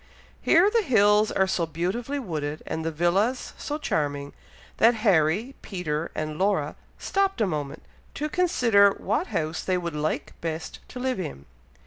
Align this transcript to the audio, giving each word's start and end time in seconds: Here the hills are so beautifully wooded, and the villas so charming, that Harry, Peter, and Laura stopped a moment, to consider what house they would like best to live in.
Here 0.41 0.67
the 0.71 0.81
hills 0.81 1.31
are 1.31 1.45
so 1.45 1.67
beautifully 1.67 2.17
wooded, 2.17 2.63
and 2.65 2.83
the 2.83 2.89
villas 2.89 3.53
so 3.55 3.77
charming, 3.77 4.33
that 4.77 4.95
Harry, 5.05 5.53
Peter, 5.61 6.09
and 6.15 6.39
Laura 6.39 6.75
stopped 6.97 7.39
a 7.39 7.45
moment, 7.45 7.83
to 8.15 8.27
consider 8.27 8.89
what 8.93 9.27
house 9.27 9.63
they 9.63 9.77
would 9.77 9.95
like 9.95 10.33
best 10.41 10.79
to 10.87 10.99
live 10.99 11.19
in. 11.19 11.45